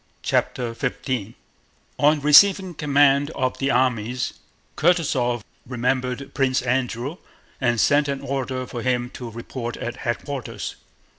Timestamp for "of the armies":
3.35-4.33